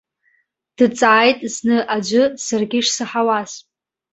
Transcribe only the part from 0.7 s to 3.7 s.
Дҵааит зны аӡәы саргьы ишсаҳауаз.